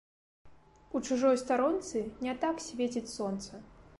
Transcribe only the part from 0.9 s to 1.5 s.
У чужой